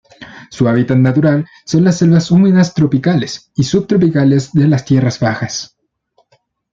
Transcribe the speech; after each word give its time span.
Su 0.49 0.67
hábitat 0.67 0.97
natural 0.97 1.47
son 1.63 1.83
las 1.83 1.99
selvas 1.99 2.31
húmedas 2.31 2.73
tropicales 2.73 3.51
y 3.53 3.65
subtropicales 3.65 4.51
de 4.51 4.67
las 4.67 4.83
tierras 4.83 5.19
bajas. 5.19 5.77